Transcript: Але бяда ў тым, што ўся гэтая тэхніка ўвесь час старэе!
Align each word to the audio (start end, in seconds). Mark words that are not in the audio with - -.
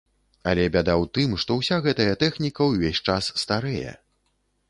Але 0.51 0.63
бяда 0.75 0.93
ў 1.01 1.05
тым, 1.17 1.35
што 1.43 1.57
ўся 1.59 1.77
гэтая 1.87 2.13
тэхніка 2.23 2.61
ўвесь 2.71 3.03
час 3.11 3.31
старэе! 3.45 3.91